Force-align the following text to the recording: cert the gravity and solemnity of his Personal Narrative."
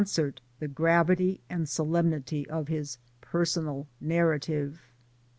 cert 0.03 0.39
the 0.57 0.67
gravity 0.67 1.41
and 1.47 1.69
solemnity 1.69 2.49
of 2.49 2.69
his 2.69 2.97
Personal 3.21 3.85
Narrative." 4.01 4.81